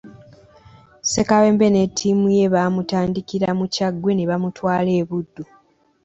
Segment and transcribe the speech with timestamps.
[1.03, 5.43] Ssekabembe ne ttiimu ye baamutandikira mu Kyaggwe ne bamutwala e Buddu.